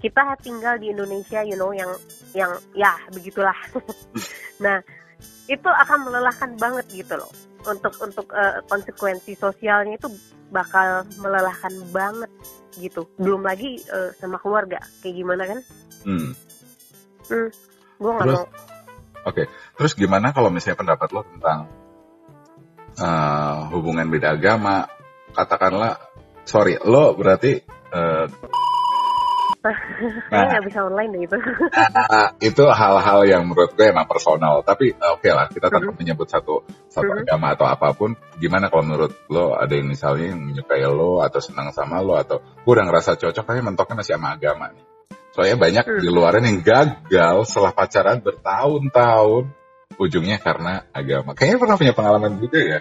[0.05, 1.89] Kita tinggal di Indonesia, you know, yang
[2.37, 3.57] yang ya begitulah.
[4.65, 4.81] nah,
[5.49, 7.33] itu akan melelahkan banget gitu loh.
[7.65, 10.09] Untuk untuk uh, konsekuensi sosialnya itu
[10.53, 12.29] bakal melelahkan banget
[12.77, 13.09] gitu.
[13.17, 14.81] Belum lagi uh, sama keluarga.
[15.01, 15.59] Kayak gimana kan?
[16.05, 16.31] Hmm,
[17.33, 17.49] hmm
[17.95, 18.45] gue nggak mau.
[18.45, 18.49] Oke.
[19.25, 19.47] Okay.
[19.81, 21.65] terus gimana kalau misalnya pendapat lo tentang
[23.01, 24.85] uh, hubungan beda agama?
[25.33, 26.04] Katakanlah
[26.45, 27.61] sorry lo berarti
[27.93, 28.25] uh,
[30.29, 31.39] nah, nggak bisa online deh itu.
[32.13, 34.61] nah, itu hal-hal yang menurut gue emang personal.
[34.61, 36.01] Tapi eh, oke okay lah, kita tanpa mm-hmm.
[36.05, 37.25] menyebut satu satu mm-hmm.
[37.25, 38.13] agama atau apa pun.
[38.37, 42.41] Gimana kalau menurut lo ada yang misalnya yang menyukai lo atau senang sama lo atau
[42.41, 44.85] gue udah ngerasa cocok, tapi mentoknya masih sama agama nih.
[45.35, 46.01] Soalnya banyak mm.
[46.05, 49.45] di luaran yang gagal setelah pacaran bertahun-tahun,
[49.99, 51.35] ujungnya karena agama.
[51.35, 52.81] Kayaknya pernah punya pengalaman juga ya.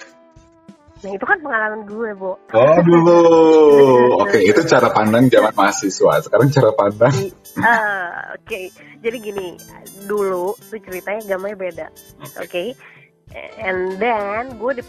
[1.03, 2.31] Nah itu kan pengalaman gue, Bu.
[2.55, 3.19] Oh dulu.
[4.23, 6.23] Oke, okay, itu cara pandang zaman mahasiswa.
[6.23, 7.15] Sekarang cara pandang.
[7.59, 8.65] Uh, Oke, okay.
[9.03, 9.59] jadi gini,
[10.07, 11.87] dulu tuh ceritanya agamanya beda.
[12.39, 12.47] Oke.
[12.47, 12.67] Okay.
[13.59, 14.83] And then gue di,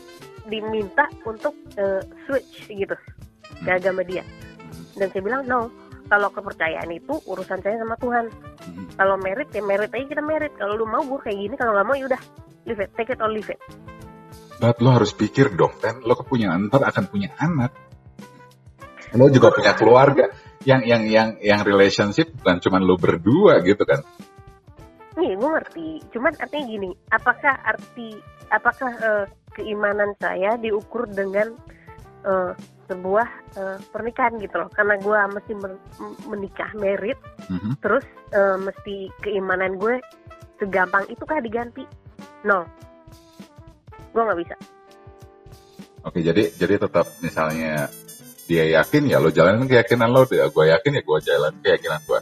[0.46, 3.78] diminta untuk uh, switch gitu ke hmm.
[3.82, 4.22] agama dia.
[4.94, 5.66] Dan saya bilang no,
[6.06, 8.30] kalau kepercayaan itu urusan saya sama Tuhan.
[8.30, 8.86] Hmm.
[8.94, 10.54] Kalau merit ya merit aja kita merit.
[10.54, 12.22] Kalau lu mau gue kayak gini, kalau nggak mau yaudah
[12.70, 13.58] leave it, take it or leave it.
[14.58, 17.74] But lo harus pikir dong, kan lo punya ntar akan punya anak.
[19.14, 20.30] Lo juga punya keluarga
[20.66, 24.02] yang yang yang yang relationship bukan cuma lo berdua gitu kan.
[25.14, 25.88] Nih, gue ngerti.
[26.10, 28.18] Cuman artinya gini, apakah arti
[28.50, 31.54] apakah uh, keimanan saya diukur dengan
[32.26, 32.52] uh,
[32.84, 35.52] sebuah uh, pernikahan gitu loh karena gue mesti
[36.28, 37.16] menikah merit
[37.48, 37.80] mm-hmm.
[37.80, 38.04] terus
[38.36, 39.98] uh, mesti keimanan gue
[40.60, 41.88] segampang itu kah diganti
[42.44, 42.68] no
[44.14, 44.54] gue nggak bisa
[46.06, 47.90] oke jadi jadi tetap misalnya
[48.44, 52.20] dia yakin ya lo jalan keyakinan lo dia gue yakin ya gue jalan keyakinan gue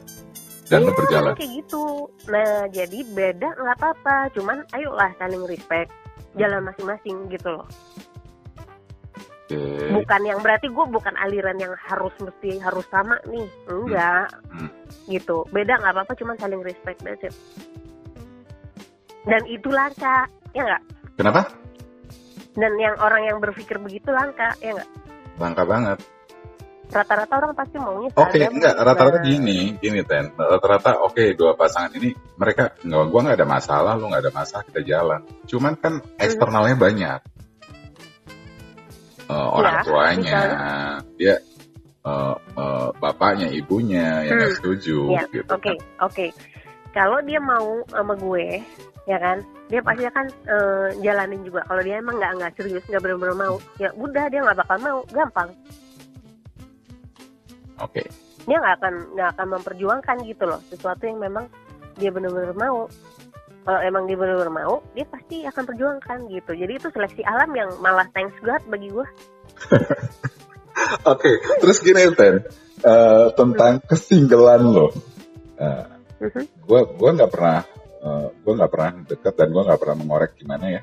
[0.70, 1.85] dan iya, lo berjalan kayak gitu
[2.33, 5.92] nah jadi beda nggak apa-apa cuman ayolah saling respect
[6.38, 7.68] jalan masing-masing gitu loh
[9.52, 9.92] Okay.
[9.92, 14.64] Bukan yang berarti gue bukan aliran yang harus mesti harus sama nih, enggak, hmm.
[14.64, 14.70] Hmm.
[15.12, 15.44] gitu.
[15.52, 17.35] Beda nggak apa-apa, cuman saling respect that's it.
[19.28, 20.83] Dan itu lancar, ya nggak?
[21.20, 21.52] Kenapa?
[22.53, 24.91] Dan yang orang yang berpikir begitu langka ya nggak
[25.41, 25.99] langka banget
[26.93, 31.57] rata-rata orang pasti maunya oke okay, enggak rata-rata gini gini ten rata-rata oke okay, dua
[31.57, 35.73] pasangan ini mereka nggak gua nggak ada masalah lu nggak ada masalah kita jalan cuman
[35.81, 36.21] kan hmm.
[36.21, 36.85] eksternalnya hmm.
[36.85, 37.21] banyak
[39.33, 40.41] uh, orang ya, tuanya
[41.17, 41.35] dia
[42.05, 44.55] uh, uh, bapaknya ibunya yang hmm.
[44.61, 46.05] setuju ya, gitu oke okay, kan.
[46.05, 46.29] oke okay.
[46.93, 48.61] kalau dia mau sama gue
[49.09, 49.43] ya kan?
[49.69, 51.65] Dia pasti akan uh, jalanin juga.
[51.67, 54.99] Kalau dia emang nggak nggak serius nggak benar-benar mau ya udah dia nggak bakal mau.
[55.11, 55.51] Gampang.
[57.83, 58.05] Oke.
[58.05, 58.07] Okay.
[58.43, 60.61] dia nggak akan nggak akan memperjuangkan gitu loh.
[60.67, 61.47] Sesuatu yang memang
[61.99, 62.91] dia benar-benar mau.
[63.62, 66.53] Kalau emang dia benar-benar mau dia pasti akan perjuangkan gitu.
[66.59, 69.07] Jadi itu seleksi alam yang malah thanks God bagi gue
[71.07, 71.35] oke okay.
[71.62, 72.43] terus gini Ten
[72.83, 74.91] uh, tentang kesinggelan lo.
[75.59, 75.87] Uh,
[76.67, 77.62] gue gue nggak pernah
[78.03, 80.83] uh, eh, gue nggak pernah deket dan gue nggak pernah mengorek gimana ya.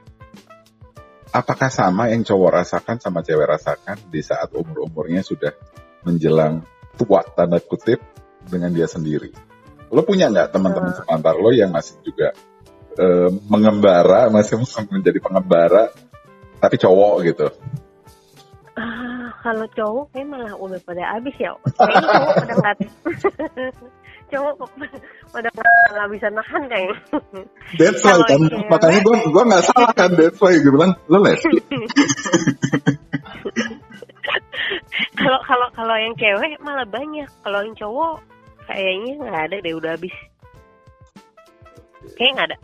[1.29, 5.53] Apakah sama yang cowok rasakan sama cewek rasakan di saat umur-umurnya sudah
[6.01, 6.65] menjelang
[6.97, 8.01] tua tanda kutip
[8.49, 9.29] dengan dia sendiri?
[9.93, 10.97] Lo punya nggak teman-teman uh.
[10.97, 12.33] sepantar lo yang masih juga
[12.97, 14.57] uh, mengembara masih
[14.93, 15.93] menjadi pengembara
[16.57, 17.47] tapi cowok gitu?
[18.73, 21.53] Uh, kalau cowok kayak malah udah pada habis ya.
[21.77, 22.75] Kayaknya cowok pada nggak
[24.29, 24.55] cowok
[25.33, 25.49] pada
[25.93, 26.97] nggak bisa nahan kayaknya.
[27.79, 31.17] That's why kan, cewek, makanya gue gue nggak salah kan, that's why gue bilang lo
[31.21, 31.59] lesbi.
[35.19, 38.21] Kalau kalau kalau yang cewek malah banyak, kalau yang cowok
[38.69, 40.15] kayaknya nggak ada deh udah habis.
[42.15, 42.57] Kayaknya nggak ada.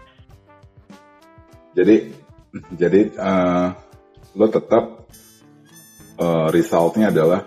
[1.75, 1.95] Jadi
[2.79, 3.67] jadi uh,
[4.37, 4.83] lo tetap
[6.21, 7.43] uh, resultnya adalah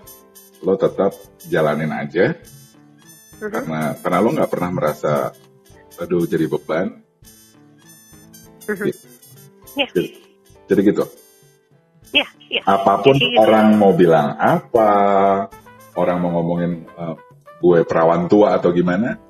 [0.60, 1.14] lo tetap
[1.46, 2.34] jalanin aja
[3.38, 3.50] uh-huh.
[3.50, 5.12] karena karena lo nggak pernah merasa
[5.98, 6.98] aduh jadi beban
[8.66, 8.86] uh-huh.
[9.78, 9.90] yeah.
[9.94, 10.10] jadi,
[10.66, 11.04] jadi gitu
[12.12, 12.30] ya yeah.
[12.50, 13.36] ya, apa pun gitu.
[13.38, 14.90] orang mau bilang apa,
[15.94, 17.16] orang mau ngomongin uh,
[17.60, 19.20] gue perawan tua atau gimana,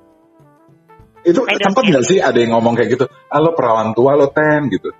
[1.27, 4.95] itu sempat nggak sih ada yang ngomong kayak gitu, halo perawan tua lo ten gitu.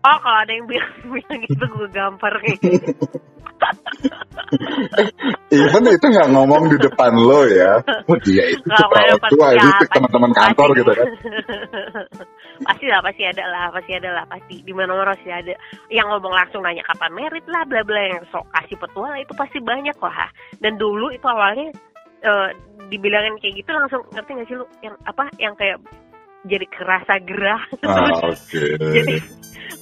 [0.00, 2.90] Oh kalau ada yang bilang, bilang gitu gue gampar kayak gitu.
[5.54, 7.78] Even itu nggak ngomong di depan lo ya.
[8.10, 11.06] Oh dia itu kepala tua, itu teman-teman kantor gitu kan.
[12.66, 15.54] pasti lah, pasti ada lah, pasti ada lah, pasti di mana mana pasti ada.
[15.90, 19.58] Yang ngomong langsung nanya kapan merit lah, bla bla yang sok kasih petua itu pasti
[19.62, 20.30] banyak lah.
[20.58, 21.70] Dan dulu itu awalnya
[22.24, 22.50] uh,
[22.90, 25.78] dibilangin kayak gitu langsung ngerti gak sih lu yang apa yang kayak
[26.48, 28.74] jadi kerasa gerah ah, okay.
[28.96, 29.14] jadi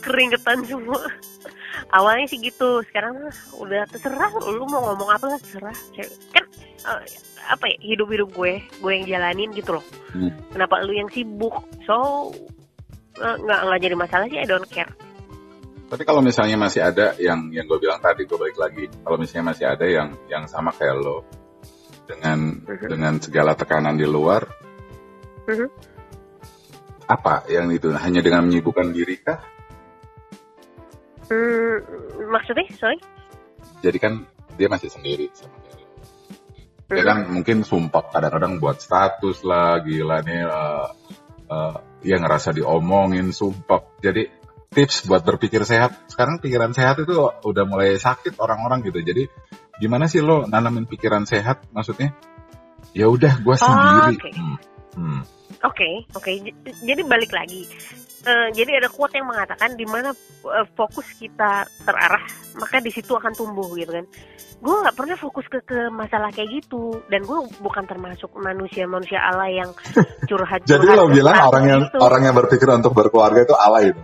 [0.03, 1.01] keringetan semua
[1.93, 5.77] awalnya sih gitu sekarang udah terserah lu mau ngomong apa lah terserah
[6.33, 6.45] kan
[6.87, 7.03] uh,
[7.49, 9.85] apa ya hidup hidup gue gue yang jalanin gitu loh.
[10.13, 10.33] Hmm.
[10.53, 11.55] kenapa lu yang sibuk?
[11.89, 12.29] So
[13.19, 14.91] eh, nggak uh, nggak jadi masalah sih I don't care.
[15.89, 18.85] Tapi kalau misalnya masih ada yang yang gue bilang tadi gue balik lagi.
[18.93, 21.25] Kalau misalnya masih ada yang yang sama kayak lo
[22.05, 22.89] dengan uh-huh.
[22.89, 24.45] dengan segala tekanan di luar
[25.49, 25.69] uh-huh.
[27.09, 27.89] apa yang itu?
[27.97, 29.41] Hanya dengan menyibukkan diri kah
[31.29, 31.77] Hmm,
[32.33, 32.99] maksudnya, sorry?
[33.85, 34.25] Jadi kan
[34.57, 35.55] dia masih sendiri sama.
[36.89, 37.31] Dia kan hmm.
[37.37, 40.89] mungkin sumpah kadang-kadang buat status lah, gila nih, uh,
[41.53, 44.01] uh, dia ngerasa diomongin, sumpah.
[44.01, 44.25] Jadi
[44.73, 46.09] tips buat berpikir sehat.
[46.09, 47.13] Sekarang pikiran sehat itu
[47.45, 49.05] udah mulai sakit orang-orang gitu.
[49.05, 49.29] Jadi
[49.77, 51.69] gimana sih lo nanamin pikiran sehat?
[51.77, 52.17] Maksudnya,
[52.97, 54.17] ya udah gue oh, sendiri.
[54.17, 54.33] Oke, okay.
[54.33, 54.57] hmm.
[54.97, 55.21] hmm.
[55.61, 55.77] oke.
[55.77, 56.35] Okay, okay.
[56.89, 57.69] Jadi balik lagi
[58.27, 60.11] uh, jadi ada quote yang mengatakan di mana
[60.47, 62.25] uh, fokus kita terarah
[62.59, 64.07] maka di situ akan tumbuh gitu kan.
[64.59, 66.99] Gue nggak pernah fokus ke ke masalah kayak gitu.
[67.07, 69.71] Dan gue bukan termasuk manusia manusia alay yang
[70.27, 71.99] curhat, jadi lo bilang orang yang gitu.
[72.03, 74.03] orang yang berpikir untuk berkeluarga itu alay itu?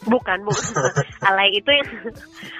[0.00, 0.72] Bukan bukan.
[1.28, 1.88] Alay itu yang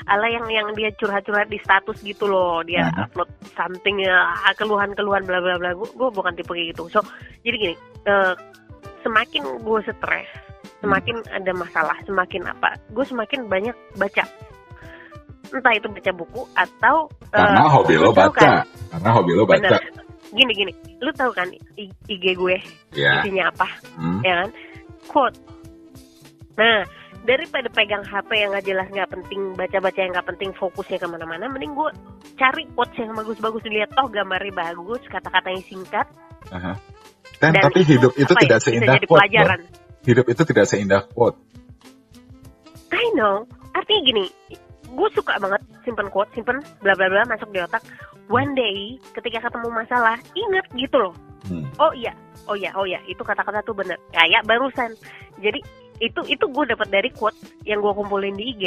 [0.04, 2.60] alay yang yang dia curhat-curhat di status gitu loh.
[2.60, 3.04] Dia uh -huh.
[3.08, 4.28] upload something ya
[4.60, 5.72] keluhan-keluhan bla bla bla.
[5.72, 6.92] Gue bukan tipe kayak gitu.
[6.92, 7.00] So
[7.40, 7.74] jadi gini
[8.04, 8.36] uh,
[9.00, 10.49] semakin gue stres
[10.80, 14.24] semakin ada masalah semakin apa gue semakin banyak baca.
[15.50, 16.96] Entah itu baca buku atau
[17.30, 18.32] karena uh, hobi lo baca.
[18.32, 18.64] kan,
[18.96, 19.60] karena hobi lo baca.
[19.60, 19.82] Bener.
[20.30, 20.72] gini gini.
[21.02, 21.48] Lu tahu kan
[22.08, 22.56] IG gue
[22.96, 23.20] yeah.
[23.20, 23.68] isinya apa?
[23.98, 24.20] Hmm.
[24.24, 24.48] ya kan?
[25.10, 25.36] Quote.
[26.56, 26.86] Nah
[27.20, 31.44] daripada pegang HP yang nggak jelas nggak penting baca-baca yang nggak penting fokusnya ke mana-mana
[31.52, 31.90] mending gue
[32.40, 33.90] cari quotes yang bagus-bagus dilihat.
[33.92, 36.06] Toh gambarnya bagus kata-katanya singkat.
[36.48, 36.76] Uh -huh.
[37.40, 39.20] Dan, Dan tapi hidup itu, itu ya, tidak ya, seindah quote.
[39.20, 39.60] Pelajaran
[40.04, 41.36] hidup itu tidak seindah quote.
[42.90, 43.46] I know.
[43.72, 44.24] Artinya gini,
[44.90, 47.82] gue suka banget simpen quote, simpen bla bla bla masuk di otak.
[48.30, 51.14] One day ketika ketemu masalah, inget gitu loh.
[51.48, 51.66] Hmm.
[51.82, 52.14] Oh iya,
[52.46, 53.98] oh iya, oh iya, itu kata-kata tuh bener.
[54.14, 54.94] Kayak barusan.
[55.42, 55.58] Jadi
[56.00, 57.36] itu itu gue dapat dari quote
[57.66, 58.64] yang gue kumpulin di IG.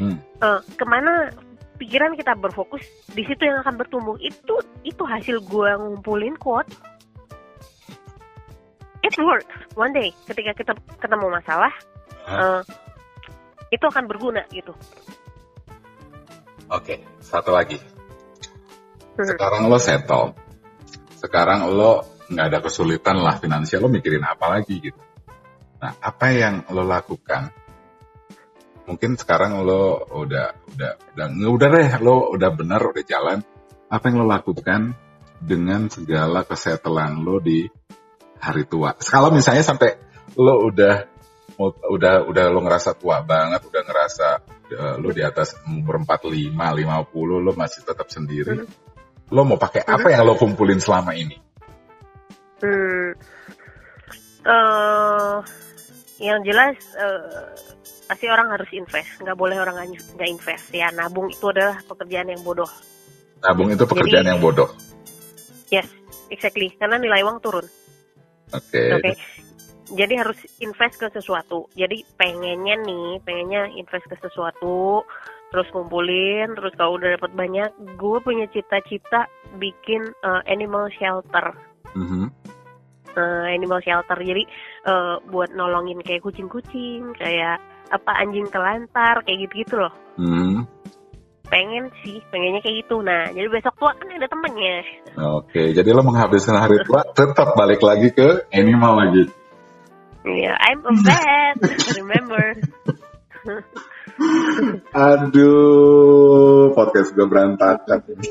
[0.00, 0.16] Hmm.
[0.40, 1.32] Uh, ke mana
[1.76, 6.72] pikiran kita berfokus di situ yang akan bertumbuh itu itu hasil gue ngumpulin quote
[9.06, 9.46] it works.
[9.78, 11.72] One day ketika kita ketemu masalah
[12.26, 12.60] uh,
[13.70, 14.74] itu akan berguna gitu.
[16.66, 17.78] Oke okay, satu lagi.
[19.16, 19.26] Hmm.
[19.30, 20.34] sekarang lo settle.
[21.16, 25.00] Sekarang lo nggak ada kesulitan lah finansial lo mikirin apa lagi gitu.
[25.78, 27.54] Nah apa yang lo lakukan?
[28.86, 33.38] Mungkin sekarang lo udah udah udah udah deh lo udah benar udah jalan.
[33.86, 34.98] Apa yang lo lakukan
[35.38, 37.66] dengan segala kesetelan lo di
[38.40, 38.94] hari tua.
[38.98, 39.96] Kalau misalnya sampai
[40.36, 40.94] lo udah
[41.58, 44.28] udah udah lo ngerasa tua banget, udah ngerasa
[44.76, 48.60] uh, lo di atas umur 45, 50, lo masih tetap sendiri.
[48.60, 48.68] Hmm.
[49.32, 51.36] Lo mau pakai apa yang lo kumpulin selama ini?
[52.60, 53.10] Hmm.
[54.46, 55.42] Uh,
[56.22, 57.50] yang jelas uh,
[58.06, 60.92] pasti orang harus invest, nggak boleh orang nggak invest ya.
[60.94, 62.68] Nabung itu adalah pekerjaan yang bodoh.
[63.42, 64.70] Nabung itu pekerjaan Jadi, yang bodoh.
[65.68, 65.88] Yes,
[66.30, 66.72] exactly.
[66.78, 67.66] Karena nilai uang turun.
[68.54, 68.70] Oke.
[68.70, 68.88] Okay.
[68.94, 69.02] Oke.
[69.02, 69.14] Okay.
[69.86, 71.70] Jadi harus invest ke sesuatu.
[71.78, 75.06] Jadi pengennya nih, pengennya invest ke sesuatu,
[75.54, 79.30] terus kumpulin, terus kalau udah dapat banyak, gue punya cita-cita
[79.62, 81.54] bikin uh, animal shelter.
[81.94, 82.26] Mm -hmm.
[83.14, 84.18] uh, animal shelter.
[84.18, 84.42] Jadi
[84.90, 87.62] uh, buat nolongin kayak kucing-kucing, kayak
[87.94, 89.94] apa anjing telantar, kayak gitu-gitu loh.
[90.18, 90.75] Mm -hmm
[91.46, 94.76] pengen sih pengennya kayak gitu nah jadi besok tua kan ada temennya
[95.16, 99.24] oke jadi lo menghabiskan hari tua tetap balik lagi ke animal lagi
[100.26, 101.58] Iya, yeah, I'm a vet
[101.94, 102.44] remember
[104.96, 108.00] Aduh, podcast gue berantakan.
[108.08, 108.24] Oke.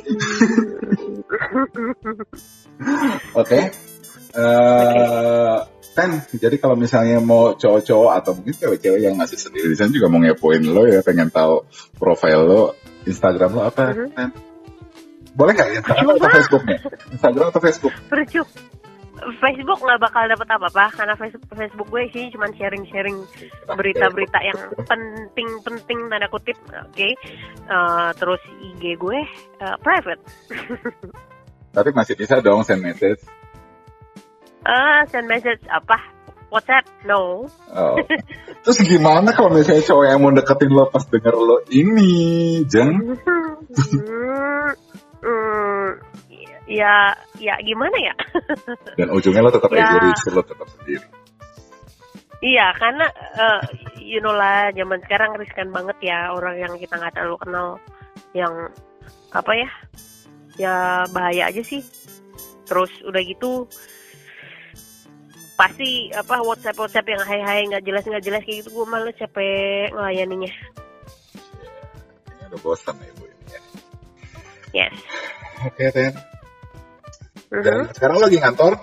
[3.37, 3.63] Okay.
[4.35, 5.71] Uh, okay.
[5.95, 10.11] Ten, jadi kalau misalnya mau cowok-cowok atau mungkin cewek-cewek yang masih sendiri di sana juga
[10.11, 11.63] mau ngepoin lo ya, pengen tahu
[11.95, 12.75] profil lo,
[13.05, 13.93] Instagram lo apa?
[15.35, 16.77] Boleh nggak Instagram atau Facebooknya?
[17.11, 17.93] Instagram atau Facebook?
[18.07, 18.49] Percuma.
[19.15, 23.15] Facebook nggak bakal dapet apa-apa karena Facebook, Facebook gue sih cuma sharing-sharing
[23.73, 26.93] berita-berita yang penting-penting tanda kutip, oke.
[26.93, 27.15] Okay?
[27.65, 29.19] Uh, terus IG gue
[29.63, 30.21] uh, private.
[31.75, 33.23] Tapi masih bisa dong send message.
[34.67, 36.14] Uh, send message apa?
[36.55, 36.87] WhatsApp?
[37.03, 37.51] No.
[37.75, 37.95] Oh.
[38.63, 43.19] Terus gimana kalau misalnya cowok yang mau deketin lo pas denger lo ini, Jeng?
[43.75, 44.69] hmm,
[45.19, 45.87] hmm,
[46.71, 48.15] ya, ya gimana ya?
[48.99, 49.83] Dan ujungnya lo tetap ya.
[49.83, 51.07] egois, lo tetap sendiri.
[52.45, 53.61] Iya, karena uh,
[53.99, 57.67] you know lah, zaman sekarang riskan banget ya orang yang kita nggak terlalu kenal,
[58.31, 58.53] yang
[59.35, 59.69] apa ya,
[60.55, 60.75] ya
[61.11, 61.83] bahaya aja sih.
[62.65, 63.69] Terus udah gitu
[65.55, 69.09] pasti apa WhatsApp WhatsApp yang hai hai nggak jelas nggak jelas kayak gitu gue malu
[69.15, 70.51] capek ngelayaninya.
[72.27, 73.61] Ini udah bosan ya bu ini ya.
[74.75, 74.95] Yes.
[75.63, 76.13] Oke okay, Ten.
[76.13, 77.63] Uh-huh.
[77.63, 78.73] Dan sekarang lagi ngantor?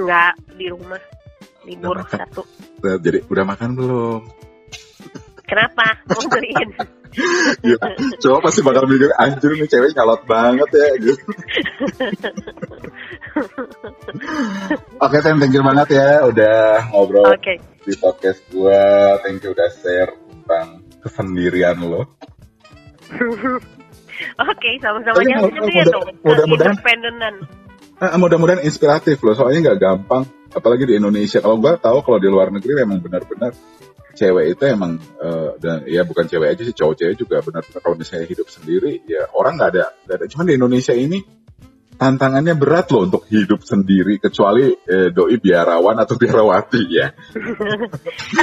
[0.00, 1.02] Enggak di rumah
[1.68, 2.42] libur satu.
[2.80, 4.20] Jadi udah makan belum?
[5.44, 5.86] Kenapa?
[6.08, 6.70] Mau beliin.
[7.66, 7.76] ya,
[8.22, 11.26] coba pasti bakal mikir anjir nih cewek nyalot banget ya gitu.
[14.10, 17.56] Oke, okay, thank you banget ya udah ngobrol okay.
[17.86, 18.82] di podcast gue.
[19.22, 22.02] Thank you udah share tentang kesendirian lo.
[24.50, 26.08] Oke, sama-sama yang sendirian dong.
[26.26, 26.76] Mudah-mudahan
[28.00, 30.24] Nah, mudah-mudahan inspiratif loh, soalnya nggak gampang,
[30.56, 31.44] apalagi di Indonesia.
[31.44, 33.52] Kalau gue tahu kalau di luar negeri memang benar-benar
[34.14, 37.96] cewek itu emang uh, dan ya bukan cewek aja sih cowok cewek juga benar-benar kalau
[37.96, 41.18] misalnya hidup sendiri ya orang nggak ada nggak ada cuman di Indonesia ini
[42.00, 47.12] tantangannya berat loh untuk hidup sendiri kecuali eh, doi biarawan atau biarawati ya.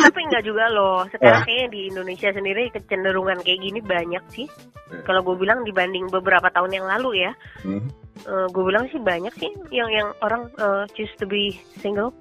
[0.06, 1.10] Tapi enggak juga loh.
[1.10, 4.46] Sekarang kayaknya di Indonesia sendiri kecenderungan kayak gini banyak sih.
[4.94, 5.02] Eh.
[5.02, 7.32] Kalau gue bilang dibanding beberapa tahun yang lalu ya,
[7.66, 7.82] hmm.
[8.30, 12.14] uh, eh, gue bilang sih banyak sih yang yang orang uh, choose to be single.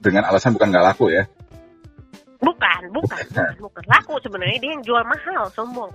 [0.00, 1.28] Dengan alasan bukan nggak laku ya?
[2.42, 3.22] Bukan, bukan,
[3.62, 5.94] bukan, laku sebenarnya dia yang jual mahal, sombong.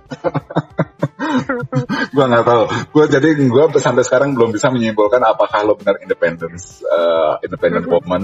[2.16, 2.64] gue nggak tahu.
[2.88, 7.92] Gue jadi gue sampai sekarang belum bisa menyimpulkan apakah lo benar independence, uh, independent mm
[7.92, 8.00] -hmm.
[8.00, 8.22] woman,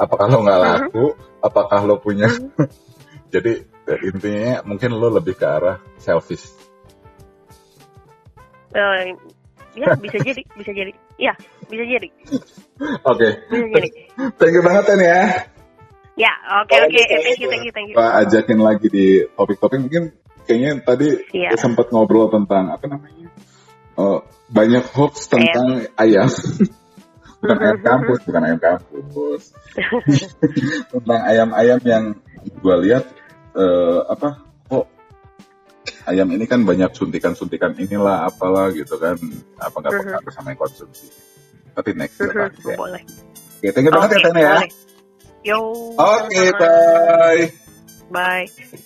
[0.00, 0.80] apakah lo nggak mm-hmm.
[0.88, 1.44] laku, mm -hmm.
[1.44, 2.28] apakah lo punya.
[2.32, 2.66] Mm -hmm.
[3.36, 3.52] jadi
[4.00, 6.48] intinya mungkin lo lebih ke arah selfish.
[8.72, 9.12] Uh,
[9.76, 11.36] ya bisa jadi, bisa jadi, ya
[11.68, 12.08] bisa jadi.
[13.12, 13.28] Oke.
[13.28, 13.30] Okay.
[13.52, 13.88] Bisa jadi.
[14.40, 15.57] Thank you banget ya.
[16.18, 16.90] Ya, oke okay, oke.
[16.98, 17.04] Okay.
[17.06, 17.96] Eh, thank you, thank you, thank you.
[17.96, 20.10] Ajakin lagi di topik-topik mungkin
[20.50, 21.54] kayaknya tadi yeah.
[21.54, 23.30] sempat ngobrol tentang apa namanya?
[23.94, 26.26] Uh, banyak hoax tentang ayam.
[26.26, 26.28] ayam.
[27.38, 29.42] bukan ayam kampus, bukan ayam kampus.
[30.98, 32.04] tentang ayam-ayam yang
[32.42, 33.06] gue lihat
[33.54, 34.42] uh, apa?
[34.74, 34.90] Oh,
[36.02, 39.14] ayam ini kan banyak suntikan-suntikan inilah apalah gitu kan.
[39.62, 40.34] Apa nggak uh-huh.
[40.34, 41.14] sama yang konsumsi?
[41.78, 42.50] Tapi next uh-huh.
[42.50, 42.74] ya.
[42.74, 43.02] Boleh.
[43.62, 44.58] Oke, thank you banget ya Tanya ya.
[45.44, 45.94] Yo.
[45.98, 47.52] Oke, okay, bye.
[48.10, 48.78] Bye.